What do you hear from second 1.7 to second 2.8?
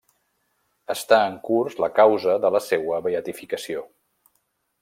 la causa de la